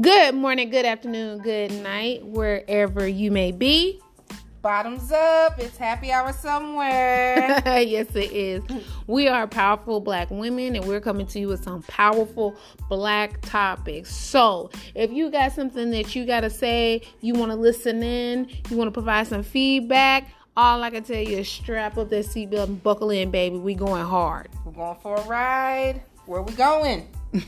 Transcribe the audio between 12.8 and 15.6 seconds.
black topics. So, if you got